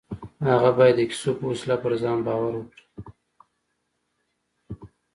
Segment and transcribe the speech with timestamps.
[0.51, 2.83] هغه بايد د کيسو په وسيله پر ځان باور کړي.